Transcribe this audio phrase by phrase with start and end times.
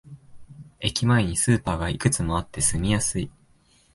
[0.79, 3.29] 駅前にスーパーがいくつもあって住みやすい